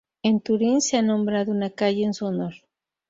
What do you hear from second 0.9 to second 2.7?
ha nombrado una calle en su honor.